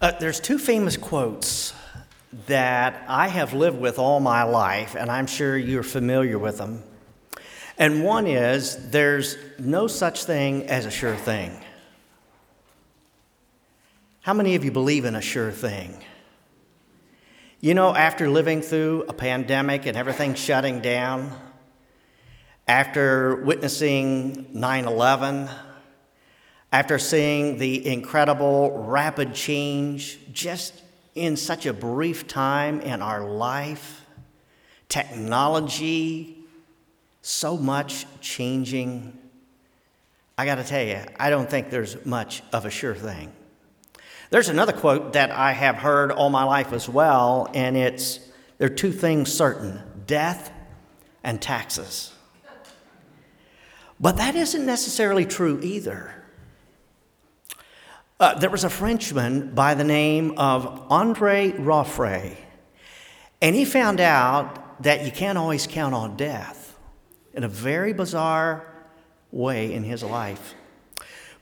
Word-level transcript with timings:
Uh, 0.00 0.12
there's 0.12 0.40
two 0.40 0.58
famous 0.58 0.96
quotes 0.96 1.74
that 2.46 3.04
I 3.06 3.28
have 3.28 3.52
lived 3.52 3.78
with 3.78 3.98
all 3.98 4.18
my 4.18 4.44
life, 4.44 4.94
and 4.94 5.10
I'm 5.10 5.26
sure 5.26 5.58
you're 5.58 5.82
familiar 5.82 6.38
with 6.38 6.56
them. 6.56 6.82
And 7.76 8.02
one 8.02 8.26
is 8.26 8.90
there's 8.90 9.36
no 9.58 9.88
such 9.88 10.24
thing 10.24 10.68
as 10.68 10.86
a 10.86 10.90
sure 10.90 11.16
thing. 11.16 11.52
How 14.22 14.32
many 14.32 14.54
of 14.54 14.64
you 14.64 14.70
believe 14.70 15.04
in 15.04 15.14
a 15.14 15.20
sure 15.20 15.50
thing? 15.50 15.94
You 17.60 17.74
know, 17.74 17.94
after 17.94 18.30
living 18.30 18.62
through 18.62 19.04
a 19.06 19.12
pandemic 19.12 19.84
and 19.84 19.98
everything 19.98 20.32
shutting 20.32 20.80
down, 20.80 21.30
after 22.66 23.36
witnessing 23.36 24.46
9 24.50 24.84
11, 24.86 25.50
after 26.72 26.98
seeing 26.98 27.58
the 27.58 27.86
incredible 27.86 28.84
rapid 28.86 29.34
change 29.34 30.18
just 30.32 30.82
in 31.14 31.36
such 31.36 31.66
a 31.66 31.72
brief 31.72 32.28
time 32.28 32.80
in 32.80 33.02
our 33.02 33.28
life, 33.28 34.06
technology, 34.88 36.38
so 37.22 37.56
much 37.56 38.06
changing. 38.20 39.18
I 40.38 40.46
got 40.46 40.56
to 40.56 40.64
tell 40.64 40.82
you, 40.82 41.00
I 41.18 41.30
don't 41.30 41.50
think 41.50 41.70
there's 41.70 42.04
much 42.06 42.42
of 42.52 42.64
a 42.64 42.70
sure 42.70 42.94
thing. 42.94 43.32
There's 44.30 44.48
another 44.48 44.72
quote 44.72 45.14
that 45.14 45.32
I 45.32 45.52
have 45.52 45.76
heard 45.76 46.12
all 46.12 46.30
my 46.30 46.44
life 46.44 46.72
as 46.72 46.88
well, 46.88 47.50
and 47.52 47.76
it's 47.76 48.20
there 48.58 48.66
are 48.66 48.74
two 48.74 48.92
things 48.92 49.32
certain 49.32 49.82
death 50.06 50.52
and 51.24 51.42
taxes. 51.42 52.12
But 53.98 54.16
that 54.16 54.36
isn't 54.36 54.64
necessarily 54.64 55.26
true 55.26 55.60
either. 55.62 56.19
Uh, 58.20 58.38
there 58.38 58.50
was 58.50 58.64
a 58.64 58.70
Frenchman 58.70 59.54
by 59.54 59.72
the 59.72 59.82
name 59.82 60.34
of 60.36 60.66
Andre 60.90 61.52
Raffray, 61.52 62.36
and 63.40 63.56
he 63.56 63.64
found 63.64 63.98
out 63.98 64.82
that 64.82 65.06
you 65.06 65.10
can't 65.10 65.38
always 65.38 65.66
count 65.66 65.94
on 65.94 66.18
death 66.18 66.76
in 67.32 67.44
a 67.44 67.48
very 67.48 67.94
bizarre 67.94 68.66
way 69.30 69.72
in 69.72 69.84
his 69.84 70.02
life. 70.02 70.54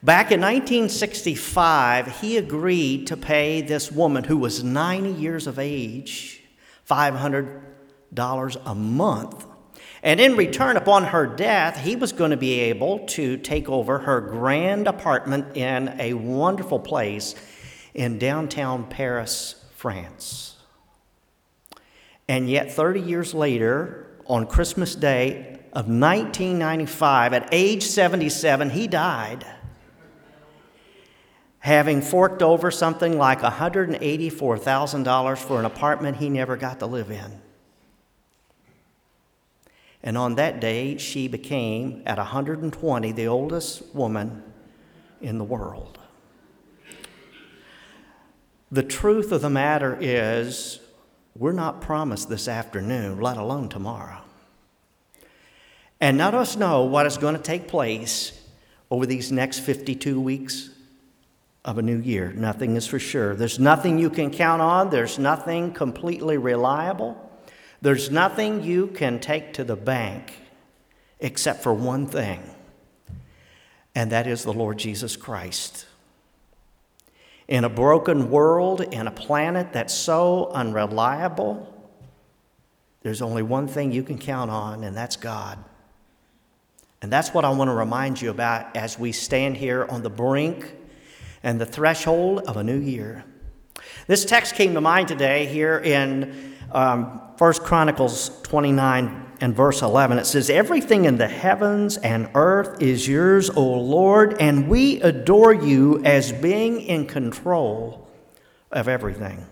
Back 0.04 0.30
in 0.30 0.40
1965, 0.40 2.20
he 2.20 2.36
agreed 2.36 3.08
to 3.08 3.16
pay 3.16 3.60
this 3.60 3.90
woman 3.90 4.22
who 4.22 4.36
was 4.36 4.62
90 4.62 5.10
years 5.10 5.48
of 5.48 5.58
age 5.58 6.44
$500 6.88 8.62
a 8.64 8.74
month 8.76 9.47
and 10.02 10.20
in 10.20 10.36
return, 10.36 10.77
upon 10.77 11.04
her 11.06 11.27
death, 11.27 11.78
he 11.78 11.96
was 11.96 12.12
going 12.12 12.30
to 12.30 12.36
be 12.36 12.60
able 12.60 13.00
to 13.08 13.36
take 13.36 13.68
over 13.68 13.98
her 14.00 14.20
grand 14.20 14.86
apartment 14.86 15.56
in 15.56 15.94
a 15.98 16.14
wonderful 16.14 16.78
place 16.78 17.34
in 17.94 18.19
downtown 18.19 18.84
Paris, 18.88 19.56
France. 19.74 20.56
And 22.28 22.48
yet, 22.48 22.70
30 22.70 23.00
years 23.00 23.34
later, 23.34 24.06
on 24.26 24.46
Christmas 24.46 24.94
Day 24.94 25.58
of 25.72 25.88
1995, 25.88 27.32
at 27.32 27.48
age 27.50 27.82
77, 27.82 28.70
he 28.70 28.86
died, 28.86 29.44
having 31.60 32.02
forked 32.02 32.42
over 32.42 32.70
something 32.70 33.19
like 33.19 33.41
$184,000 33.41 35.38
for 35.38 35.58
an 35.58 35.64
apartment 35.64 36.19
he 36.19 36.28
never 36.28 36.56
got 36.56 36.78
to 36.80 36.86
live 36.86 37.10
in. 37.10 37.41
And 40.02 40.16
on 40.16 40.36
that 40.36 40.60
day, 40.60 40.96
she 40.96 41.28
became, 41.28 42.02
at 42.06 42.18
120, 42.18 43.12
the 43.12 43.27
oldest 43.27 43.94
woman 43.94 44.42
in 45.20 45.38
the 45.38 45.44
world. 45.44 45.98
The 48.70 48.82
truth 48.82 49.32
of 49.32 49.41
the 49.41 49.50
matter 49.50 49.96
is, 50.00 50.78
we're 51.34 51.53
not 51.53 51.81
promised 51.81 52.28
this 52.28 52.48
afternoon, 52.48 53.20
let 53.20 53.36
alone 53.36 53.69
tomorrow. 53.69 54.20
And 56.00 56.19
none 56.19 56.34
of 56.34 56.41
us 56.41 56.56
know 56.56 56.84
what 56.84 57.06
is 57.06 57.16
going 57.16 57.36
to 57.36 57.42
take 57.42 57.66
place 57.66 58.32
over 58.91 59.06
these 59.06 59.32
next 59.32 59.60
52 59.60 60.20
weeks 60.20 60.70
of 61.65 61.78
a 61.78 61.82
new 61.82 61.98
year. 61.98 62.32
Nothing 62.32 62.76
is 62.76 62.86
for 62.86 62.98
sure. 62.98 63.34
There's 63.34 63.59
nothing 63.59 63.98
you 63.98 64.10
can 64.10 64.30
count 64.30 64.62
on, 64.62 64.91
there's 64.91 65.19
nothing 65.19 65.72
completely 65.72 66.38
reliable. 66.38 67.28
There's 67.81 68.11
nothing 68.11 68.65
you 68.65 68.89
can 68.89 69.21
take 69.21 69.53
to 69.55 69.65
the 69.65 69.77
bank 69.77 70.34
except 71.21 71.62
for 71.62 71.72
one 71.72 72.06
thing, 72.06 72.43
and 73.94 74.11
that 74.12 74.27
is 74.27 74.43
the 74.43 74.53
Lord 74.53 74.78
Jesus 74.78 75.16
Christ. 75.16 75.87
In 77.47 77.65
a 77.65 77.69
broken 77.69 78.31
world, 78.31 78.81
in 78.81 79.06
a 79.06 79.11
planet 79.11 79.72
that's 79.72 79.94
so 79.94 80.50
unreliable, 80.53 81.72
there's 83.03 83.22
only 83.22 83.43
one 83.43 83.69
thing 83.69 83.93
you 83.93 84.03
can 84.03 84.19
count 84.19 84.50
on, 84.50 84.84
and 84.84 84.97
that's 84.97 85.16
God. 85.16 85.65
And 87.00 87.12
that's 87.12 87.33
what 87.33 87.45
I 87.45 87.50
want 87.50 87.69
to 87.69 87.75
remind 87.75 88.21
you 88.21 88.31
about 88.31 88.77
as 88.77 88.99
we 88.99 89.12
stand 89.12 89.56
here 89.56 89.84
on 89.84 90.03
the 90.03 90.10
brink 90.10 90.75
and 91.45 91.60
the 91.60 91.66
threshold 91.66 92.41
of 92.41 92.56
a 92.56 92.65
new 92.65 92.78
year. 92.78 93.25
This 94.09 94.25
text 94.25 94.56
came 94.56 94.75
to 94.75 94.81
mind 94.81 95.06
today 95.06 95.47
here 95.47 95.78
in 95.78 96.56
um, 96.72 97.20
1 97.38 97.52
Chronicles 97.54 98.40
29 98.42 99.26
and 99.40 99.54
verse 99.54 99.82
11. 99.82 100.18
It 100.18 100.26
says, 100.26 100.50
Everything 100.50 101.04
in 101.04 101.16
the 101.16 101.28
heavens 101.28 101.96
and 101.96 102.28
earth 102.34 102.82
is 102.82 103.06
yours, 103.06 103.50
O 103.50 103.64
Lord, 103.64 104.36
and 104.40 104.68
we 104.68 105.00
adore 105.00 105.52
you 105.52 106.02
as 106.04 106.32
being 106.32 106.80
in 106.80 107.06
control 107.06 108.08
of 108.70 108.88
everything. 108.88 109.46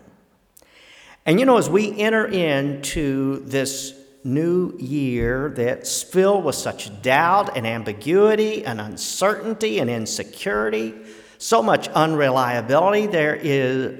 And 1.24 1.40
you 1.40 1.46
know, 1.46 1.58
as 1.58 1.68
we 1.68 1.98
enter 1.98 2.26
into 2.26 3.40
this 3.46 3.94
new 4.22 4.76
year 4.78 5.52
that's 5.56 6.02
filled 6.02 6.44
with 6.44 6.56
such 6.56 7.00
doubt 7.02 7.56
and 7.56 7.66
ambiguity 7.66 8.64
and 8.64 8.80
uncertainty 8.80 9.78
and 9.78 9.88
insecurity, 9.88 10.94
so 11.38 11.62
much 11.62 11.88
unreliability, 11.88 13.06
there 13.06 13.36
is 13.36 13.98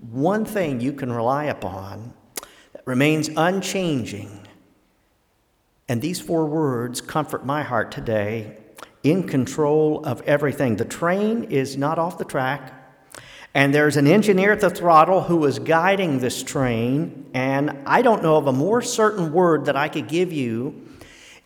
one 0.00 0.44
thing 0.44 0.80
you 0.80 0.92
can 0.92 1.12
rely 1.12 1.44
upon 1.44 2.14
remains 2.90 3.30
unchanging. 3.36 4.28
And 5.88 6.02
these 6.02 6.20
four 6.20 6.46
words 6.46 7.00
comfort 7.00 7.46
my 7.46 7.62
heart 7.62 7.92
today 7.92 8.56
in 9.04 9.28
control 9.28 10.04
of 10.04 10.20
everything. 10.22 10.74
The 10.74 10.84
train 10.84 11.44
is 11.44 11.76
not 11.76 12.00
off 12.00 12.18
the 12.18 12.24
track, 12.24 12.74
and 13.54 13.72
there's 13.72 13.96
an 13.96 14.08
engineer 14.08 14.50
at 14.50 14.60
the 14.60 14.70
throttle 14.70 15.20
who 15.22 15.44
is 15.44 15.60
guiding 15.60 16.18
this 16.18 16.42
train. 16.42 17.30
And 17.32 17.78
I 17.86 18.02
don't 18.02 18.24
know 18.24 18.36
of 18.36 18.48
a 18.48 18.52
more 18.52 18.82
certain 18.82 19.32
word 19.32 19.66
that 19.66 19.76
I 19.76 19.88
could 19.88 20.08
give 20.08 20.32
you 20.32 20.88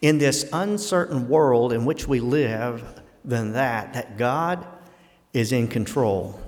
in 0.00 0.16
this 0.16 0.48
uncertain 0.50 1.28
world 1.28 1.74
in 1.74 1.84
which 1.84 2.08
we 2.08 2.20
live 2.20 3.02
than 3.22 3.52
that, 3.52 3.92
that 3.92 4.16
God 4.16 4.66
is 5.34 5.52
in 5.52 5.68
control. 5.68 6.40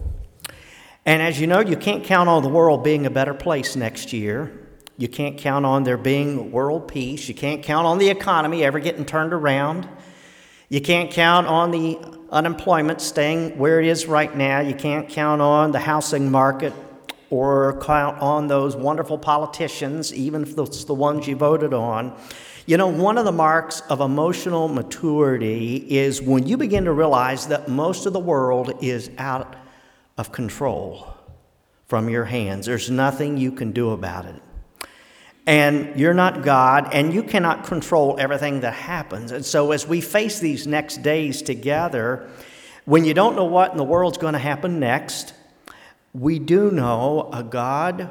And 1.05 1.21
as 1.21 1.39
you 1.39 1.47
know, 1.47 1.61
you 1.61 1.77
can't 1.77 2.03
count 2.03 2.31
on 2.31 2.43
the 2.43 2.49
world 2.49 2.83
being 2.83 3.05
a 3.05 3.11
better 3.11 3.34
place 3.34 3.77
next 3.77 4.15
year. 4.15 4.66
You 4.99 5.09
can't 5.09 5.37
count 5.37 5.67
on 5.67 5.84
there 5.84 5.99
being 5.99 6.51
world 6.51 6.89
peace. 6.89 7.29
You 7.29 7.34
can't 7.34 7.62
count 7.62 7.87
on 7.87 7.99
the 7.99 8.09
economy 8.09 8.65
ever 8.65 8.81
getting 8.81 9.05
turned 9.05 9.34
around. 9.34 9.87
You 10.71 10.81
can't 10.81 11.11
count 11.11 11.47
on 11.47 11.71
the 11.71 11.99
unemployment 12.31 13.01
staying 13.03 13.59
where 13.59 13.79
it 13.81 13.87
is 13.87 14.07
right 14.07 14.34
now. 14.34 14.61
You 14.61 14.75
can't 14.75 15.09
count 15.09 15.43
on 15.43 15.73
the 15.73 15.79
housing 15.79 16.31
market 16.31 16.73
or 17.29 17.79
count 17.83 18.21
on 18.21 18.47
those 18.47 18.75
wonderful 18.75 19.19
politicians, 19.19 20.15
even 20.15 20.43
if 20.43 20.57
it's 20.59 20.84
the 20.84 20.95
ones 20.95 21.27
you 21.27 21.37
voted 21.37 21.75
on. 21.75 22.19
You 22.65 22.78
know, 22.78 22.89
one 22.89 23.19
of 23.19 23.27
the 23.27 23.33
marks 23.33 23.83
of 23.83 24.01
emotional 24.01 24.67
maturity 24.67 25.77
is 25.77 26.22
when 26.22 26.47
you 26.47 26.57
begin 26.57 26.84
to 26.87 26.93
realize 26.93 27.48
that 27.48 27.69
most 27.69 28.07
of 28.07 28.13
the 28.13 28.21
world 28.21 28.72
is 28.83 29.10
out 29.19 29.57
of 30.16 30.33
control 30.33 31.15
from 31.87 32.09
your 32.09 32.25
hands. 32.25 32.66
There's 32.66 32.91
nothing 32.91 33.37
you 33.37 33.53
can 33.53 33.72
do 33.72 33.91
about 33.91 34.25
it 34.25 34.43
and 35.47 35.98
you're 35.98 36.15
not 36.15 36.43
God, 36.43 36.93
and 36.93 37.15
you 37.15 37.22
cannot 37.22 37.65
control 37.65 38.16
everything 38.19 38.60
that 38.60 38.75
happens. 38.75 39.31
And 39.31 39.45
so, 39.45 39.71
as 39.71 39.87
we 39.87 40.01
face 40.01 40.41
these 40.41 40.66
next 40.66 41.03
days 41.03 41.41
together, 41.41 42.28
when 42.84 43.04
you 43.04 43.15
don't 43.15 43.37
know 43.37 43.45
what 43.45 43.71
in 43.71 43.77
the 43.77 43.84
world's 43.84 44.19
going 44.19 44.33
to 44.33 44.39
happen 44.41 44.81
next, 44.81 45.34
we 46.13 46.39
do 46.39 46.71
know 46.71 47.31
a 47.33 47.43
God 47.43 48.10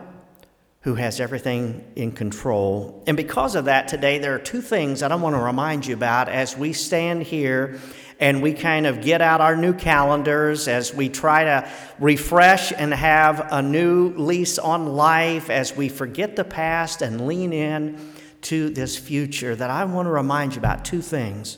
who 0.81 0.95
has 0.95 1.19
everything 1.19 1.83
in 1.95 2.11
control. 2.11 3.03
And 3.07 3.17
because 3.17 3.55
of 3.55 3.65
that, 3.65 3.87
today 3.87 4.19
there 4.19 4.35
are 4.35 4.39
two 4.39 4.61
things 4.61 4.99
that 4.99 5.11
I 5.11 5.15
want 5.15 5.35
to 5.35 5.41
remind 5.41 5.85
you 5.85 5.95
about 5.95 6.29
as 6.29 6.55
we 6.55 6.73
stand 6.73 7.23
here 7.23 7.79
and 8.19 8.41
we 8.41 8.53
kind 8.53 8.87
of 8.87 9.01
get 9.01 9.21
out 9.21 9.41
our 9.41 9.55
new 9.55 9.73
calendars 9.73 10.67
as 10.67 10.93
we 10.93 11.09
try 11.09 11.43
to 11.43 11.69
refresh 11.99 12.71
and 12.71 12.93
have 12.93 13.47
a 13.51 13.61
new 13.61 14.09
lease 14.15 14.57
on 14.57 14.95
life, 14.95 15.49
as 15.49 15.75
we 15.75 15.89
forget 15.89 16.35
the 16.35 16.43
past 16.43 17.01
and 17.01 17.27
lean 17.27 17.51
in 17.51 17.99
to 18.41 18.69
this 18.69 18.97
future, 18.97 19.55
that 19.55 19.69
I 19.69 19.83
want 19.85 20.05
to 20.05 20.11
remind 20.11 20.53
you 20.53 20.59
about 20.59 20.85
two 20.85 21.01
things. 21.01 21.57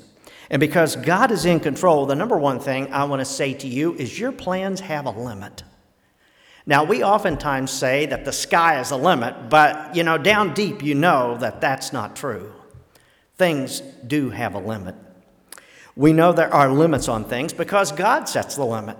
And 0.49 0.59
because 0.59 0.95
God 0.95 1.31
is 1.31 1.45
in 1.45 1.59
control, 1.59 2.05
the 2.05 2.15
number 2.15 2.37
one 2.37 2.59
thing 2.59 2.91
I 2.91 3.03
want 3.03 3.19
to 3.19 3.25
say 3.25 3.53
to 3.55 3.67
you 3.67 3.93
is 3.95 4.19
your 4.19 4.31
plans 4.31 4.79
have 4.79 5.05
a 5.05 5.11
limit. 5.11 5.63
Now, 6.65 6.83
we 6.83 7.03
oftentimes 7.03 7.71
say 7.71 8.07
that 8.07 8.25
the 8.25 8.33
sky 8.33 8.79
is 8.79 8.89
the 8.89 8.97
limit, 8.97 9.49
but 9.49 9.95
you 9.95 10.03
know, 10.03 10.17
down 10.17 10.53
deep, 10.53 10.83
you 10.83 10.95
know 10.95 11.37
that 11.37 11.61
that's 11.61 11.93
not 11.93 12.15
true. 12.15 12.51
Things 13.37 13.81
do 14.05 14.31
have 14.31 14.55
a 14.55 14.59
limit. 14.59 14.95
We 15.97 16.13
know 16.13 16.31
there 16.31 16.53
are 16.53 16.69
limits 16.71 17.07
on 17.07 17.25
things 17.25 17.53
because 17.53 17.91
God 17.91 18.29
sets 18.29 18.55
the 18.55 18.63
limit. 18.63 18.97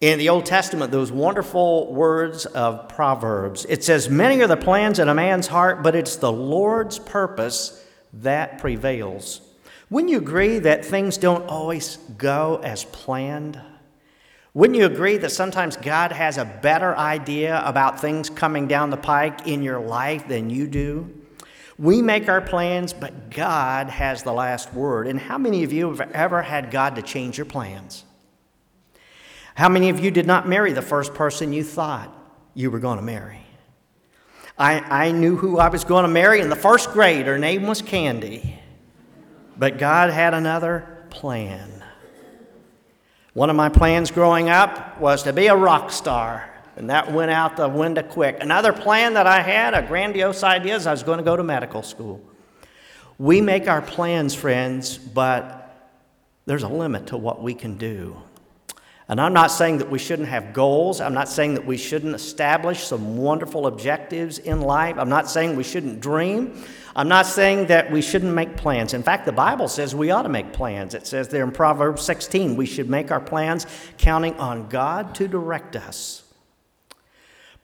In 0.00 0.20
the 0.20 0.28
Old 0.28 0.46
Testament, 0.46 0.92
those 0.92 1.10
wonderful 1.10 1.92
words 1.92 2.46
of 2.46 2.88
Proverbs, 2.88 3.66
it 3.68 3.82
says, 3.82 4.08
Many 4.08 4.40
are 4.42 4.46
the 4.46 4.56
plans 4.56 5.00
in 5.00 5.08
a 5.08 5.14
man's 5.14 5.48
heart, 5.48 5.82
but 5.82 5.96
it's 5.96 6.16
the 6.16 6.30
Lord's 6.30 7.00
purpose 7.00 7.84
that 8.12 8.58
prevails. 8.58 9.40
Wouldn't 9.90 10.12
you 10.12 10.18
agree 10.18 10.60
that 10.60 10.84
things 10.84 11.18
don't 11.18 11.48
always 11.48 11.96
go 12.16 12.60
as 12.62 12.84
planned? 12.84 13.60
Wouldn't 14.54 14.78
you 14.78 14.86
agree 14.86 15.16
that 15.16 15.32
sometimes 15.32 15.76
God 15.76 16.12
has 16.12 16.38
a 16.38 16.44
better 16.44 16.96
idea 16.96 17.60
about 17.64 18.00
things 18.00 18.30
coming 18.30 18.68
down 18.68 18.90
the 18.90 18.96
pike 18.96 19.48
in 19.48 19.64
your 19.64 19.80
life 19.80 20.28
than 20.28 20.48
you 20.48 20.68
do? 20.68 21.25
We 21.78 22.00
make 22.00 22.28
our 22.28 22.40
plans, 22.40 22.92
but 22.92 23.30
God 23.30 23.88
has 23.88 24.22
the 24.22 24.32
last 24.32 24.72
word. 24.72 25.06
And 25.06 25.20
how 25.20 25.36
many 25.36 25.62
of 25.62 25.72
you 25.72 25.92
have 25.92 26.10
ever 26.12 26.42
had 26.42 26.70
God 26.70 26.96
to 26.96 27.02
change 27.02 27.36
your 27.36 27.44
plans? 27.44 28.04
How 29.54 29.68
many 29.68 29.90
of 29.90 30.00
you 30.00 30.10
did 30.10 30.26
not 30.26 30.48
marry 30.48 30.72
the 30.72 30.82
first 30.82 31.14
person 31.14 31.52
you 31.52 31.64
thought 31.64 32.12
you 32.54 32.70
were 32.70 32.78
going 32.78 32.98
to 32.98 33.04
marry? 33.04 33.40
I, 34.58 34.80
I 34.80 35.12
knew 35.12 35.36
who 35.36 35.58
I 35.58 35.68
was 35.68 35.84
going 35.84 36.04
to 36.04 36.08
marry 36.08 36.40
in 36.40 36.48
the 36.48 36.56
first 36.56 36.92
grade. 36.92 37.26
Her 37.26 37.38
name 37.38 37.66
was 37.66 37.82
Candy. 37.82 38.58
But 39.58 39.78
God 39.78 40.10
had 40.10 40.34
another 40.34 41.04
plan. 41.10 41.70
One 43.34 43.50
of 43.50 43.56
my 43.56 43.68
plans 43.68 44.10
growing 44.10 44.48
up 44.48 44.98
was 44.98 45.24
to 45.24 45.32
be 45.32 45.48
a 45.48 45.56
rock 45.56 45.90
star, 45.90 46.48
and 46.76 46.90
that 46.90 47.10
went 47.10 47.30
out 47.30 47.56
the 47.56 47.68
window 47.68 48.02
quick. 48.02 48.38
Another 48.40 48.72
plan 48.72 49.14
that 49.14 49.26
I 49.26 49.40
had, 49.40 49.74
a 49.74 49.82
grandiose 49.82 50.42
idea, 50.42 50.76
is 50.76 50.86
I 50.86 50.90
was 50.90 51.02
going 51.02 51.18
to 51.18 51.24
go 51.24 51.34
to 51.34 51.42
medical 51.42 51.82
school. 51.82 52.22
We 53.18 53.40
make 53.40 53.66
our 53.66 53.80
plans, 53.80 54.34
friends, 54.34 54.98
but 54.98 55.62
there's 56.44 56.62
a 56.62 56.68
limit 56.68 57.08
to 57.08 57.16
what 57.16 57.42
we 57.42 57.54
can 57.54 57.78
do. 57.78 58.16
And 59.08 59.20
I'm 59.20 59.32
not 59.32 59.52
saying 59.52 59.78
that 59.78 59.88
we 59.88 60.00
shouldn't 60.00 60.28
have 60.28 60.52
goals. 60.52 61.00
I'm 61.00 61.14
not 61.14 61.28
saying 61.28 61.54
that 61.54 61.64
we 61.64 61.76
shouldn't 61.76 62.14
establish 62.14 62.82
some 62.82 63.16
wonderful 63.16 63.68
objectives 63.68 64.38
in 64.38 64.60
life. 64.60 64.96
I'm 64.98 65.08
not 65.08 65.30
saying 65.30 65.56
we 65.56 65.62
shouldn't 65.62 66.00
dream. 66.00 66.62
I'm 66.94 67.08
not 67.08 67.26
saying 67.26 67.66
that 67.66 67.90
we 67.90 68.02
shouldn't 68.02 68.34
make 68.34 68.56
plans. 68.56 68.94
In 68.94 69.04
fact, 69.04 69.24
the 69.24 69.32
Bible 69.32 69.68
says 69.68 69.94
we 69.94 70.10
ought 70.10 70.22
to 70.22 70.28
make 70.28 70.52
plans. 70.52 70.92
It 70.92 71.06
says 71.06 71.28
there 71.28 71.44
in 71.44 71.52
Proverbs 71.52 72.02
16 72.02 72.56
we 72.56 72.66
should 72.66 72.90
make 72.90 73.12
our 73.12 73.20
plans 73.20 73.66
counting 73.96 74.34
on 74.38 74.68
God 74.68 75.14
to 75.16 75.28
direct 75.28 75.76
us. 75.76 76.25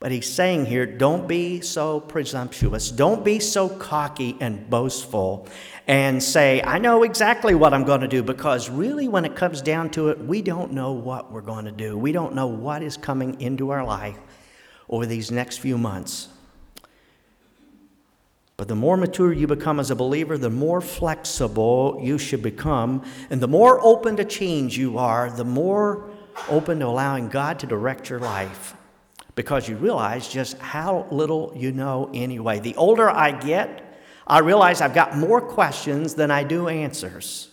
But 0.02 0.10
he's 0.10 0.28
saying 0.28 0.66
here, 0.66 0.84
don't 0.84 1.28
be 1.28 1.60
so 1.60 2.00
presumptuous. 2.00 2.90
Don't 2.90 3.24
be 3.24 3.38
so 3.38 3.68
cocky 3.68 4.36
and 4.40 4.68
boastful 4.68 5.46
and 5.86 6.20
say, 6.20 6.60
I 6.60 6.78
know 6.78 7.04
exactly 7.04 7.54
what 7.54 7.72
I'm 7.72 7.84
going 7.84 8.00
to 8.00 8.08
do, 8.08 8.20
because 8.24 8.68
really, 8.68 9.06
when 9.06 9.24
it 9.24 9.36
comes 9.36 9.62
down 9.62 9.90
to 9.90 10.08
it, 10.08 10.18
we 10.18 10.42
don't 10.42 10.72
know 10.72 10.90
what 10.90 11.30
we're 11.30 11.40
going 11.40 11.66
to 11.66 11.70
do. 11.70 11.96
We 11.96 12.10
don't 12.10 12.34
know 12.34 12.48
what 12.48 12.82
is 12.82 12.96
coming 12.96 13.40
into 13.40 13.70
our 13.70 13.84
life 13.84 14.18
over 14.88 15.06
these 15.06 15.30
next 15.30 15.58
few 15.58 15.78
months. 15.78 16.26
But 18.56 18.66
the 18.66 18.74
more 18.74 18.96
mature 18.96 19.32
you 19.32 19.46
become 19.46 19.78
as 19.78 19.92
a 19.92 19.96
believer, 19.96 20.36
the 20.36 20.50
more 20.50 20.80
flexible 20.80 22.00
you 22.02 22.18
should 22.18 22.42
become. 22.42 23.04
And 23.30 23.40
the 23.40 23.46
more 23.46 23.80
open 23.80 24.16
to 24.16 24.24
change 24.24 24.76
you 24.76 24.98
are, 24.98 25.30
the 25.30 25.44
more 25.44 26.10
open 26.48 26.80
to 26.80 26.86
allowing 26.86 27.28
God 27.28 27.60
to 27.60 27.68
direct 27.68 28.10
your 28.10 28.18
life 28.18 28.74
because 29.34 29.68
you 29.68 29.76
realize 29.76 30.28
just 30.28 30.58
how 30.58 31.06
little 31.10 31.52
you 31.56 31.72
know 31.72 32.10
anyway. 32.12 32.58
The 32.58 32.76
older 32.76 33.08
I 33.08 33.32
get, 33.32 33.82
I 34.26 34.40
realize 34.40 34.80
I've 34.80 34.94
got 34.94 35.16
more 35.16 35.40
questions 35.40 36.14
than 36.14 36.30
I 36.30 36.44
do 36.44 36.68
answers. 36.68 37.48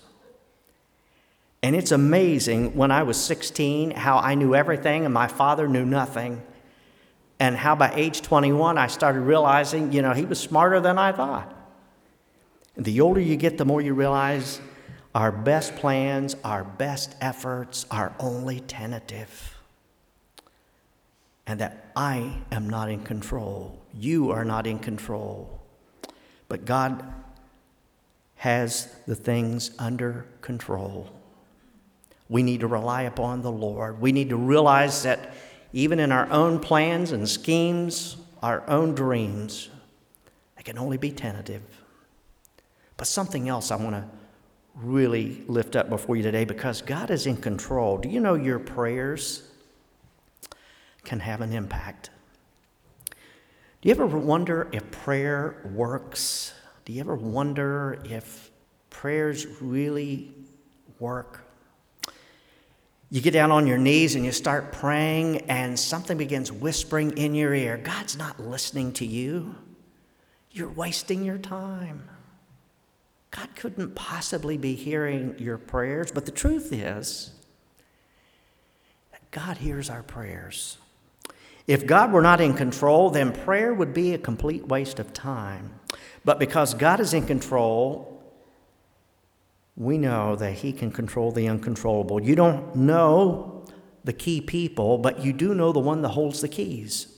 And 1.62 1.76
it's 1.76 1.92
amazing 1.92 2.76
when 2.76 2.92
I 2.92 3.04
was 3.04 3.18
16 3.18 3.92
how 3.92 4.18
I 4.18 4.36
knew 4.36 4.56
everything 4.56 5.06
and 5.06 5.14
my 5.14 5.28
father 5.28 5.68
knew 5.68 5.86
nothing. 5.86 6.42
And 7.40 7.56
how 7.56 7.76
by 7.76 7.94
age 7.96 8.22
21 8.22 8.78
I 8.78 8.88
started 8.88 9.22
realizing, 9.22 9.92
you 9.92 10.02
know, 10.02 10.14
he 10.14 10.26
was 10.26 10.40
smarter 10.40 10.80
than 10.80 10.98
I 10.98 11.12
thought. 11.12 11.54
The 12.78 13.02
older 13.02 13.20
you 13.20 13.36
get, 13.36 13.58
the 13.58 13.66
more 13.66 13.81
you 13.81 13.94
realize 13.94 14.62
our 15.14 15.31
best 15.31 15.76
plans, 15.76 16.36
our 16.44 16.64
best 16.64 17.16
efforts 17.20 17.86
are 17.92 18.14
only 18.20 18.62
tentative 18.62 19.59
and 21.50 21.60
that 21.60 21.92
I 21.96 22.31
am 22.51 22.69
not 22.69 22.92
in 22.92 23.04
control. 23.04 23.81
You 23.92 24.30
are 24.30 24.46
not 24.46 24.68
in 24.68 24.78
control. 24.78 25.60
But 26.48 26.63
God 26.63 27.04
has 28.36 28.96
the 29.07 29.16
things 29.16 29.72
under 29.80 30.28
control. 30.42 31.10
We 32.30 32.44
need 32.44 32.60
to 32.60 32.68
rely 32.68 33.01
upon 33.01 33.42
the 33.42 33.51
Lord. 33.51 34.00
We 34.00 34.12
need 34.12 34.30
to 34.30 34.36
realize 34.36 35.01
that 35.04 35.34
even 35.74 36.00
in 36.00 36.12
our 36.12 36.30
own 36.30 36.60
plans 36.60 37.13
and 37.13 37.28
schemes, 37.28 38.18
our 38.44 38.63
own 38.69 38.94
dreams, 38.94 39.69
they 40.56 40.62
can 40.62 40.78
only 40.78 40.98
be 40.98 41.10
tentative. 41.10 41.63
But 42.95 43.07
something 43.07 43.50
else 43.50 43.72
I 43.72 43.75
want 43.78 43.95
to 43.95 44.06
really 44.75 45.44
lift 45.48 45.75
up 45.75 45.90
before 45.90 46.16
you 46.16 46.22
today 46.22 46.45
because 46.45 46.84
God 46.84 47.10
is 47.10 47.25
in 47.25 47.38
control. 47.38 47.98
Do 47.98 48.07
you 48.07 48.19
know 48.19 48.36
your 48.36 48.60
prayers? 48.60 49.49
Can 51.04 51.19
have 51.19 51.42
an 51.42 51.54
impact. 51.54 52.10
Do 53.81 53.88
you 53.88 53.92
ever 53.92 54.06
wonder 54.06 54.68
if 54.72 54.90
prayer 54.92 55.56
works? 55.74 56.54
Do 56.86 56.94
you 56.94 57.00
ever 57.00 57.16
wonder 57.16 58.01
if 58.04 58.51
prayers 58.90 59.46
really 59.62 60.34
work? 61.00 61.46
You 63.12 63.22
get 63.22 63.31
down 63.31 63.51
on 63.51 63.66
your 63.66 63.78
knees 63.78 64.16
and 64.16 64.24
you 64.24 64.31
start 64.31 64.72
praying, 64.72 65.38
and 65.50 65.80
something 65.80 66.18
begins 66.18 66.51
whispering 66.51 67.18
in 67.18 67.34
your 67.34 67.54
ear 67.54 67.78
God's 67.78 68.18
not 68.18 68.40
listening 68.40 68.92
to 68.94 69.06
you. 69.06 69.56
You're 70.52 70.69
wasting 70.69 71.24
your 71.24 71.38
time. 71.38 72.10
God 73.31 73.50
couldn't 73.56 73.95
possibly 73.95 74.57
be 74.57 74.75
hearing 74.75 75.36
your 75.38 75.57
prayers, 75.57 76.12
but 76.12 76.25
the 76.25 76.31
truth 76.31 76.74
is 76.74 77.31
that 79.12 79.21
God 79.31 79.57
hears 79.57 79.90
our 79.90 80.04
prayers. 80.04 80.78
If 81.69 81.85
God 81.85 82.11
were 82.11 82.23
not 82.23 82.42
in 82.42 82.56
control, 82.56 83.11
then 83.11 83.31
prayer 83.31 83.76
would 83.76 83.94
be 83.94 84.16
a 84.16 84.18
complete 84.18 84.68
waste 84.68 84.97
of 84.97 85.14
time. 85.14 85.80
But 86.26 86.40
because 86.40 86.73
God 86.73 86.99
is 86.99 87.14
in 87.14 87.28
control, 87.28 88.23
we 89.76 89.99
know 89.99 90.35
that 90.35 90.54
He 90.54 90.73
can 90.73 90.90
control 90.92 91.31
the 91.31 91.47
uncontrollable. 91.47 92.23
You 92.23 92.35
don't 92.35 92.76
know 92.76 93.66
the 94.04 94.14
key 94.14 94.42
people, 94.42 94.97
but 94.97 95.19
you 95.19 95.31
do 95.31 95.54
know 95.54 95.71
the 95.71 95.78
one 95.78 96.02
that 96.02 96.09
holds 96.09 96.42
the 96.42 96.47
keys. 96.47 97.16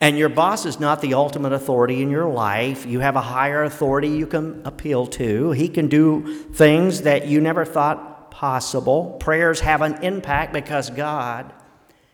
And 0.00 0.18
your 0.18 0.30
boss 0.30 0.66
is 0.66 0.80
not 0.80 1.00
the 1.00 1.14
ultimate 1.14 1.52
authority 1.52 2.02
in 2.02 2.10
your 2.10 2.28
life. 2.28 2.84
You 2.84 2.98
have 2.98 3.14
a 3.14 3.20
higher 3.20 3.62
authority 3.62 4.08
you 4.08 4.26
can 4.26 4.66
appeal 4.66 5.06
to. 5.06 5.52
He 5.52 5.68
can 5.68 5.86
do 5.86 6.42
things 6.54 7.02
that 7.02 7.28
you 7.28 7.40
never 7.40 7.64
thought 7.64 8.32
possible. 8.32 9.12
Prayers 9.20 9.60
have 9.60 9.80
an 9.80 10.02
impact 10.02 10.52
because 10.52 10.90
God 10.90 11.52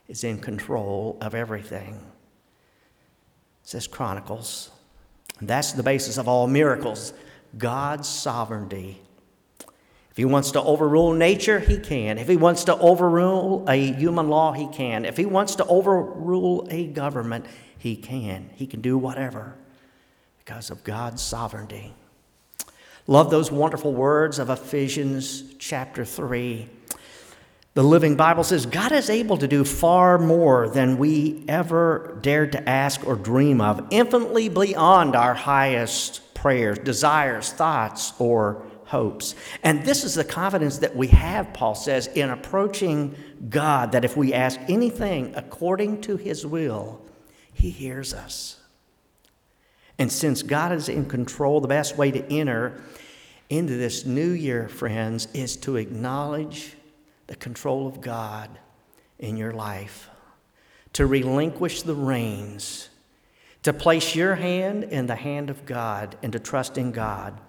is 0.08 0.24
in 0.24 0.38
control 0.38 1.18
of 1.20 1.34
everything. 1.34 2.00
Says 3.62 3.86
Chronicles. 3.86 4.70
And 5.38 5.48
that's 5.48 5.72
the 5.72 5.82
basis 5.82 6.16
of 6.16 6.26
all 6.26 6.46
miracles 6.46 7.12
God's 7.56 8.08
sovereignty. 8.08 9.00
If 10.10 10.16
He 10.16 10.24
wants 10.24 10.50
to 10.52 10.62
overrule 10.62 11.12
nature, 11.12 11.60
He 11.60 11.78
can. 11.78 12.18
If 12.18 12.28
He 12.28 12.36
wants 12.36 12.64
to 12.64 12.76
overrule 12.76 13.64
a 13.68 13.76
human 13.76 14.28
law, 14.28 14.52
He 14.52 14.66
can. 14.68 15.04
If 15.04 15.16
He 15.16 15.26
wants 15.26 15.54
to 15.56 15.66
overrule 15.66 16.66
a 16.70 16.86
government, 16.86 17.46
He 17.78 17.94
can. 17.96 18.50
He 18.54 18.66
can 18.66 18.80
do 18.80 18.98
whatever 18.98 19.54
because 20.38 20.70
of 20.70 20.82
God's 20.82 21.22
sovereignty. 21.22 21.94
Love 23.06 23.30
those 23.30 23.50
wonderful 23.50 23.94
words 23.94 24.38
of 24.38 24.50
Ephesians 24.50 25.54
chapter 25.58 26.04
3. 26.04 26.68
The 27.78 27.84
Living 27.84 28.16
Bible 28.16 28.42
says 28.42 28.66
God 28.66 28.90
is 28.90 29.08
able 29.08 29.36
to 29.36 29.46
do 29.46 29.62
far 29.62 30.18
more 30.18 30.68
than 30.68 30.98
we 30.98 31.44
ever 31.46 32.18
dared 32.22 32.50
to 32.50 32.68
ask 32.68 33.06
or 33.06 33.14
dream 33.14 33.60
of, 33.60 33.86
infinitely 33.90 34.48
beyond 34.48 35.14
our 35.14 35.32
highest 35.32 36.34
prayers, 36.34 36.80
desires, 36.80 37.52
thoughts, 37.52 38.14
or 38.18 38.66
hopes. 38.86 39.36
And 39.62 39.84
this 39.84 40.02
is 40.02 40.16
the 40.16 40.24
confidence 40.24 40.78
that 40.78 40.96
we 40.96 41.06
have, 41.06 41.52
Paul 41.52 41.76
says, 41.76 42.08
in 42.08 42.30
approaching 42.30 43.14
God, 43.48 43.92
that 43.92 44.04
if 44.04 44.16
we 44.16 44.34
ask 44.34 44.58
anything 44.68 45.32
according 45.36 46.00
to 46.00 46.16
his 46.16 46.44
will, 46.44 47.00
he 47.54 47.70
hears 47.70 48.12
us. 48.12 48.58
And 50.00 50.10
since 50.10 50.42
God 50.42 50.72
is 50.72 50.88
in 50.88 51.04
control, 51.04 51.60
the 51.60 51.68
best 51.68 51.96
way 51.96 52.10
to 52.10 52.26
enter 52.28 52.82
into 53.48 53.76
this 53.76 54.04
new 54.04 54.30
year, 54.30 54.68
friends, 54.68 55.28
is 55.32 55.54
to 55.58 55.76
acknowledge 55.76 56.74
the 57.28 57.36
control 57.36 57.86
of 57.86 58.00
God 58.00 58.58
in 59.18 59.36
your 59.36 59.52
life. 59.52 60.10
to 60.94 61.06
relinquish 61.06 61.82
the 61.82 61.94
reins, 61.94 62.88
to 63.62 63.72
place 63.72 64.14
your 64.14 64.34
hand 64.34 64.84
in 64.84 65.06
the 65.06 65.14
hand 65.14 65.50
of 65.50 65.66
God 65.66 66.16
and 66.22 66.32
to 66.32 66.38
trust 66.38 66.78
in 66.78 66.92
God, 66.92 67.40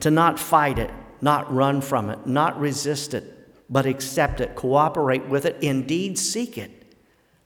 to 0.00 0.10
not 0.10 0.38
fight 0.38 0.78
it, 0.78 0.90
not 1.20 1.52
run 1.52 1.80
from 1.80 2.10
it, 2.10 2.26
not 2.26 2.58
resist 2.58 3.14
it, 3.14 3.48
but 3.68 3.86
accept 3.86 4.40
it, 4.40 4.54
cooperate 4.54 5.26
with 5.26 5.44
it, 5.44 5.56
indeed 5.62 6.18
seek 6.18 6.56
it, 6.56 6.94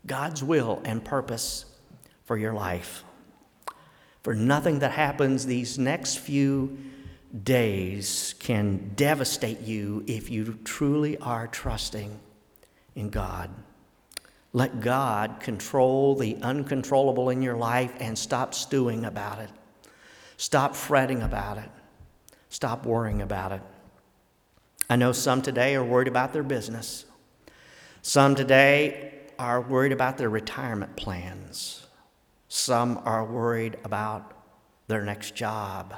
God's 0.07 0.45
will 0.45 0.83
and 0.85 1.04
purpose 1.04 1.64
for 2.25 2.37
your 2.37 2.52
life. 2.52 3.04
For 4.23 4.35
nothing 4.35 4.80
that 4.80 4.92
happens 4.92 5.47
these 5.47 5.78
next 5.78 6.18
few 6.18 6.76
days 7.45 8.35
can 8.39 8.93
devastate 8.97 9.61
you 9.61 10.05
if 10.07 10.31
you 10.31 10.59
truly 10.65 11.19
are 11.19 11.47
trusting 11.47 12.19
in 12.95 13.11
God. 13.11 13.51
Let 14.53 14.81
God 14.81 15.41
control 15.41 16.15
the 16.15 16.37
uncontrollable 16.43 17.29
in 17.31 17.43
your 17.43 17.57
life 17.57 17.93
and 18.01 18.19
stop 18.19 18.55
stewing 18.55 19.05
about 19.05 19.41
it. 19.41 19.51
Stop 20.37 20.75
fretting 20.75 21.23
about 21.23 21.59
it. 21.59 21.71
Stop 22.49 22.87
worrying 22.87 23.21
about 23.21 23.53
it. 23.53 23.63
I 24.89 24.97
know 24.97 25.13
some 25.13 25.43
today 25.43 25.75
are 25.75 25.85
worried 25.85 26.09
about 26.09 26.33
their 26.33 26.43
business. 26.43 27.05
Some 28.01 28.35
today 28.35 29.13
are 29.39 29.61
worried 29.61 29.93
about 29.93 30.17
their 30.17 30.31
retirement 30.31 30.97
plans. 30.97 31.87
Some 32.49 33.01
are 33.05 33.25
worried 33.25 33.77
about 33.85 34.33
their 34.87 35.03
next 35.05 35.35
job, 35.35 35.95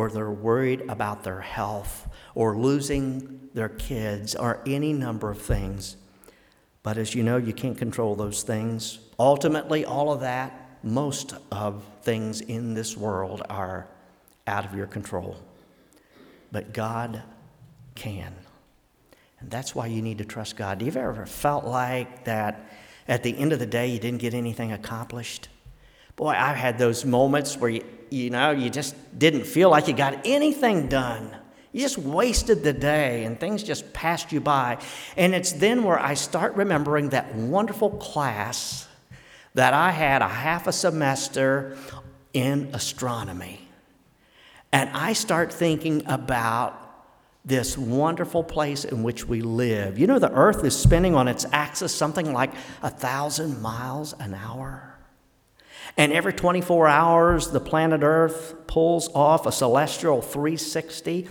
or 0.00 0.10
they're 0.10 0.30
worried 0.30 0.80
about 0.88 1.24
their 1.24 1.42
health, 1.42 2.08
or 2.34 2.56
losing 2.56 3.50
their 3.52 3.68
kids, 3.68 4.34
or 4.34 4.62
any 4.66 4.94
number 4.94 5.30
of 5.30 5.38
things. 5.42 5.98
But 6.82 6.96
as 6.96 7.14
you 7.14 7.22
know, 7.22 7.36
you 7.36 7.52
can't 7.52 7.76
control 7.76 8.14
those 8.14 8.42
things. 8.42 8.98
Ultimately, 9.18 9.84
all 9.84 10.10
of 10.10 10.20
that, 10.20 10.78
most 10.82 11.34
of 11.52 11.84
things 12.00 12.40
in 12.40 12.72
this 12.72 12.96
world 12.96 13.42
are 13.50 13.88
out 14.46 14.64
of 14.64 14.74
your 14.74 14.86
control. 14.86 15.36
But 16.50 16.72
God 16.72 17.22
can. 17.94 18.34
And 19.40 19.50
that's 19.50 19.74
why 19.74 19.88
you 19.88 20.00
need 20.00 20.16
to 20.16 20.24
trust 20.24 20.56
God. 20.56 20.78
Do 20.78 20.86
you 20.86 20.92
ever 20.92 21.26
felt 21.26 21.66
like 21.66 22.24
that 22.24 22.70
at 23.06 23.22
the 23.22 23.36
end 23.36 23.52
of 23.52 23.58
the 23.58 23.66
day 23.66 23.88
you 23.88 23.98
didn't 23.98 24.20
get 24.22 24.32
anything 24.32 24.72
accomplished? 24.72 25.50
Boy, 26.16 26.30
I've 26.30 26.56
had 26.56 26.78
those 26.78 27.04
moments 27.04 27.58
where 27.58 27.70
you, 27.70 27.84
you 28.10 28.30
know, 28.30 28.50
you 28.50 28.70
just 28.70 28.94
didn't 29.18 29.44
feel 29.44 29.70
like 29.70 29.88
you 29.88 29.94
got 29.94 30.26
anything 30.26 30.88
done. 30.88 31.36
You 31.72 31.80
just 31.80 31.98
wasted 31.98 32.64
the 32.64 32.72
day 32.72 33.24
and 33.24 33.38
things 33.38 33.62
just 33.62 33.92
passed 33.92 34.32
you 34.32 34.40
by. 34.40 34.78
And 35.16 35.34
it's 35.34 35.52
then 35.52 35.84
where 35.84 35.98
I 35.98 36.14
start 36.14 36.54
remembering 36.56 37.10
that 37.10 37.34
wonderful 37.34 37.90
class 37.90 38.88
that 39.54 39.72
I 39.72 39.90
had 39.90 40.22
a 40.22 40.28
half 40.28 40.66
a 40.66 40.72
semester 40.72 41.76
in 42.32 42.70
astronomy. 42.72 43.68
And 44.72 44.90
I 44.90 45.12
start 45.12 45.52
thinking 45.52 46.02
about 46.06 46.76
this 47.44 47.76
wonderful 47.78 48.44
place 48.44 48.84
in 48.84 49.02
which 49.02 49.26
we 49.26 49.40
live. 49.40 49.98
You 49.98 50.06
know, 50.06 50.18
the 50.18 50.32
earth 50.32 50.64
is 50.64 50.76
spinning 50.76 51.14
on 51.14 51.26
its 51.26 51.46
axis 51.52 51.94
something 51.94 52.32
like 52.32 52.52
a 52.82 52.90
thousand 52.90 53.62
miles 53.62 54.12
an 54.14 54.34
hour. 54.34 54.89
And 55.96 56.12
every 56.12 56.32
24 56.32 56.88
hours, 56.88 57.50
the 57.50 57.60
planet 57.60 58.02
Earth 58.02 58.54
pulls 58.66 59.08
off 59.14 59.46
a 59.46 59.52
celestial 59.52 60.22
360. 60.22 61.28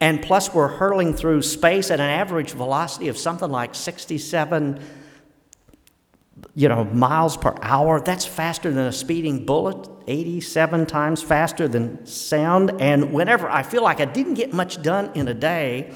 And 0.00 0.22
plus, 0.22 0.54
we're 0.54 0.68
hurtling 0.68 1.14
through 1.14 1.42
space 1.42 1.90
at 1.90 2.00
an 2.00 2.08
average 2.08 2.52
velocity 2.52 3.08
of 3.08 3.18
something 3.18 3.50
like 3.50 3.74
67 3.74 4.80
you 6.54 6.68
know, 6.68 6.84
miles 6.84 7.36
per 7.36 7.54
hour. 7.62 8.00
That's 8.00 8.24
faster 8.24 8.70
than 8.70 8.86
a 8.86 8.92
speeding 8.92 9.44
bullet, 9.44 9.88
87 10.06 10.86
times 10.86 11.22
faster 11.22 11.68
than 11.68 12.04
sound. 12.06 12.72
And 12.80 13.12
whenever 13.12 13.48
I 13.48 13.62
feel 13.62 13.82
like 13.82 14.00
I 14.00 14.04
didn't 14.04 14.34
get 14.34 14.52
much 14.52 14.82
done 14.82 15.10
in 15.14 15.28
a 15.28 15.34
day, 15.34 15.94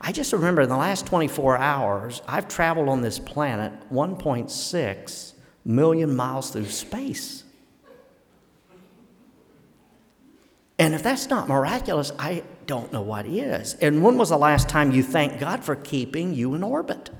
I 0.00 0.12
just 0.12 0.32
remember 0.32 0.62
in 0.62 0.68
the 0.68 0.76
last 0.76 1.06
24 1.06 1.58
hours, 1.58 2.22
I've 2.28 2.48
traveled 2.48 2.88
on 2.88 3.00
this 3.00 3.18
planet 3.18 3.72
1.6 3.90 5.32
million 5.64 6.14
miles 6.14 6.50
through 6.50 6.66
space. 6.66 7.43
And 10.78 10.94
if 10.94 11.02
that's 11.02 11.28
not 11.28 11.48
miraculous, 11.48 12.10
I 12.18 12.42
don't 12.66 12.92
know 12.92 13.02
what 13.02 13.26
is. 13.26 13.74
And 13.74 14.02
when 14.02 14.18
was 14.18 14.30
the 14.30 14.38
last 14.38 14.68
time 14.68 14.90
you 14.90 15.02
thanked 15.02 15.38
God 15.38 15.64
for 15.64 15.76
keeping 15.76 16.34
you 16.34 16.54
in 16.54 16.62
orbit? 16.62 17.10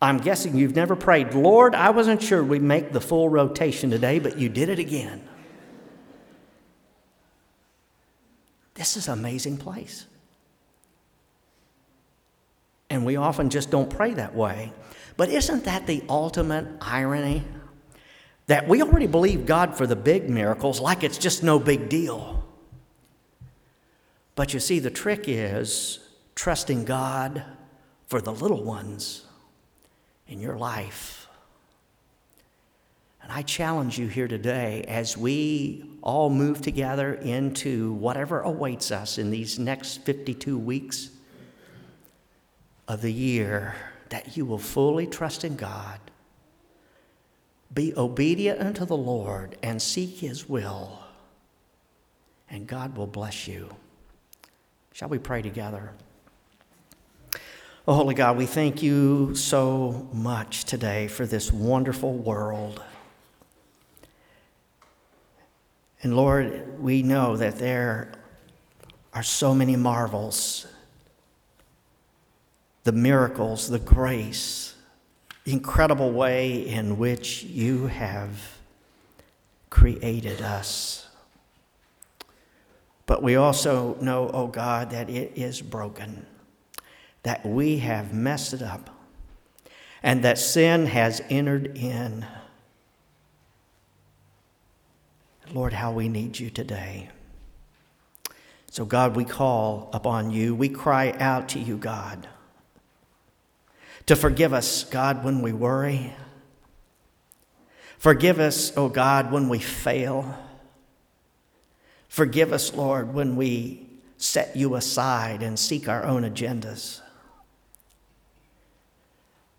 I'm 0.00 0.18
guessing 0.18 0.56
you've 0.56 0.76
never 0.76 0.94
prayed, 0.94 1.34
Lord, 1.34 1.74
I 1.74 1.90
wasn't 1.90 2.22
sure 2.22 2.44
we'd 2.44 2.62
make 2.62 2.92
the 2.92 3.00
full 3.00 3.28
rotation 3.28 3.90
today, 3.90 4.20
but 4.20 4.38
you 4.38 4.48
did 4.48 4.68
it 4.68 4.78
again. 4.78 5.26
This 8.74 8.96
is 8.96 9.08
an 9.08 9.18
amazing 9.18 9.56
place. 9.56 10.06
And 12.90 13.04
we 13.04 13.16
often 13.16 13.50
just 13.50 13.70
don't 13.70 13.90
pray 13.90 14.14
that 14.14 14.36
way. 14.36 14.72
But 15.16 15.30
isn't 15.30 15.64
that 15.64 15.88
the 15.88 16.04
ultimate 16.08 16.66
irony? 16.80 17.44
That 18.48 18.66
we 18.66 18.82
already 18.82 19.06
believe 19.06 19.46
God 19.46 19.76
for 19.76 19.86
the 19.86 19.94
big 19.94 20.28
miracles 20.28 20.80
like 20.80 21.04
it's 21.04 21.18
just 21.18 21.42
no 21.42 21.58
big 21.58 21.88
deal. 21.88 22.44
But 24.34 24.54
you 24.54 24.60
see, 24.60 24.78
the 24.78 24.90
trick 24.90 25.24
is 25.26 26.00
trusting 26.34 26.84
God 26.84 27.44
for 28.06 28.20
the 28.22 28.32
little 28.32 28.64
ones 28.64 29.26
in 30.26 30.40
your 30.40 30.56
life. 30.56 31.28
And 33.22 33.30
I 33.30 33.42
challenge 33.42 33.98
you 33.98 34.06
here 34.06 34.28
today 34.28 34.82
as 34.88 35.14
we 35.14 35.84
all 36.00 36.30
move 36.30 36.62
together 36.62 37.14
into 37.14 37.92
whatever 37.94 38.40
awaits 38.40 38.90
us 38.90 39.18
in 39.18 39.30
these 39.30 39.58
next 39.58 39.98
52 40.04 40.56
weeks 40.56 41.10
of 42.86 43.02
the 43.02 43.12
year 43.12 43.74
that 44.08 44.38
you 44.38 44.46
will 44.46 44.58
fully 44.58 45.06
trust 45.06 45.44
in 45.44 45.56
God 45.56 46.00
be 47.72 47.94
obedient 47.96 48.60
unto 48.60 48.84
the 48.84 48.96
Lord 48.96 49.56
and 49.62 49.80
seek 49.80 50.18
his 50.18 50.48
will, 50.48 51.00
and 52.50 52.66
God 52.66 52.96
will 52.96 53.06
bless 53.06 53.46
you. 53.46 53.74
Shall 54.92 55.08
we 55.08 55.18
pray 55.18 55.42
together? 55.42 55.92
Oh, 57.86 57.94
Holy 57.94 58.14
God, 58.14 58.36
we 58.36 58.46
thank 58.46 58.82
you 58.82 59.34
so 59.34 60.08
much 60.12 60.64
today 60.64 61.08
for 61.08 61.24
this 61.24 61.52
wonderful 61.52 62.12
world. 62.12 62.82
And 66.02 66.14
Lord, 66.14 66.80
we 66.80 67.02
know 67.02 67.36
that 67.36 67.58
there 67.58 68.12
are 69.14 69.22
so 69.22 69.54
many 69.54 69.74
marvels 69.76 70.66
the 72.84 72.92
miracles, 72.92 73.68
the 73.68 73.78
grace, 73.78 74.74
incredible 75.48 76.12
way 76.12 76.66
in 76.66 76.98
which 76.98 77.42
you 77.44 77.86
have 77.86 78.58
created 79.70 80.42
us. 80.42 81.06
But 83.06 83.22
we 83.22 83.36
also 83.36 83.96
know, 84.00 84.30
oh 84.32 84.48
God, 84.48 84.90
that 84.90 85.08
it 85.08 85.32
is 85.36 85.62
broken, 85.62 86.26
that 87.22 87.44
we 87.46 87.78
have 87.78 88.12
messed 88.12 88.52
it 88.52 88.62
up, 88.62 88.90
and 90.02 90.22
that 90.24 90.38
sin 90.38 90.86
has 90.86 91.22
entered 91.30 91.76
in. 91.76 92.26
Lord, 95.52 95.72
how 95.72 95.92
we 95.92 96.10
need 96.10 96.38
you 96.38 96.50
today. 96.50 97.08
So, 98.70 98.84
God, 98.84 99.16
we 99.16 99.24
call 99.24 99.88
upon 99.94 100.30
you. 100.30 100.54
We 100.54 100.68
cry 100.68 101.12
out 101.18 101.48
to 101.50 101.58
you, 101.58 101.78
God 101.78 102.28
to 104.08 104.16
forgive 104.16 104.54
us, 104.54 104.84
God, 104.84 105.22
when 105.22 105.42
we 105.42 105.52
worry. 105.52 106.14
Forgive 107.98 108.40
us, 108.40 108.72
oh 108.74 108.88
God, 108.88 109.30
when 109.30 109.50
we 109.50 109.58
fail. 109.58 110.34
Forgive 112.08 112.54
us, 112.54 112.72
Lord, 112.72 113.12
when 113.12 113.36
we 113.36 113.86
set 114.16 114.56
you 114.56 114.76
aside 114.76 115.42
and 115.42 115.58
seek 115.58 115.90
our 115.90 116.04
own 116.04 116.22
agendas. 116.22 117.02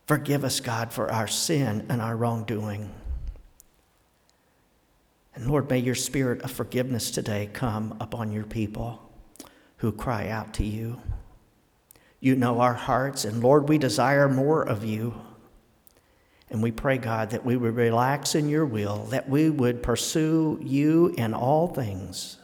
Forgive 0.07 0.43
us, 0.43 0.59
God, 0.59 0.91
for 0.91 1.11
our 1.11 1.27
sin 1.27 1.85
and 1.87 2.01
our 2.01 2.17
wrongdoing. 2.17 2.89
And 5.35 5.45
Lord, 5.47 5.69
may 5.69 5.77
your 5.77 5.93
spirit 5.93 6.41
of 6.41 6.49
forgiveness 6.49 7.11
today 7.11 7.51
come 7.53 7.95
upon 7.99 8.31
your 8.31 8.45
people 8.45 9.11
who 9.77 9.91
cry 9.91 10.29
out 10.29 10.55
to 10.55 10.65
you. 10.65 10.99
You 12.19 12.35
know 12.35 12.59
our 12.59 12.73
hearts, 12.73 13.25
and 13.25 13.41
Lord, 13.41 13.69
we 13.69 13.77
desire 13.77 14.27
more 14.27 14.61
of 14.61 14.83
you. 14.83 15.13
And 16.49 16.63
we 16.63 16.71
pray, 16.71 16.97
God, 16.97 17.29
that 17.29 17.45
we 17.45 17.55
would 17.55 17.75
relax 17.75 18.33
in 18.33 18.49
your 18.49 18.65
will, 18.65 19.05
that 19.05 19.29
we 19.29 19.49
would 19.49 19.83
pursue 19.83 20.59
you 20.61 21.13
in 21.17 21.33
all 21.33 21.67
things, 21.67 22.37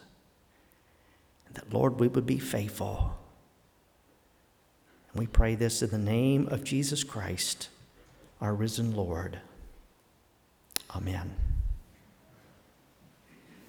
and 1.48 1.56
that, 1.56 1.74
Lord, 1.74 2.00
we 2.00 2.08
would 2.08 2.26
be 2.26 2.38
faithful. 2.38 3.18
And 5.12 5.20
we 5.20 5.28
pray 5.28 5.56
this 5.56 5.82
in 5.82 5.90
the 5.90 5.98
name 5.98 6.48
of 6.50 6.64
Jesus 6.64 7.04
Christ. 7.04 7.70
our 8.42 8.54
risen 8.54 8.96
Lord. 8.96 9.40
Amen. 10.96 11.55